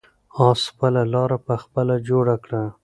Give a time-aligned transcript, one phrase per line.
[0.47, 2.63] آس خپله لاره په خپله جوړه کړه.